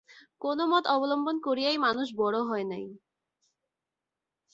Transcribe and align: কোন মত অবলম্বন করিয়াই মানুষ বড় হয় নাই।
কোন 0.41 0.57
মত 0.71 0.83
অবলম্বন 0.87 1.35
করিয়াই 1.39 1.77
মানুষ 1.77 2.07
বড় 2.15 2.37
হয় 2.41 2.65
নাই। 2.65 2.85